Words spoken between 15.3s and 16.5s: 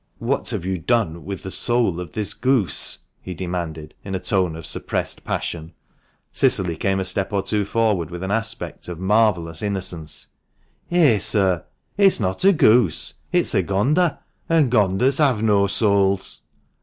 no souts."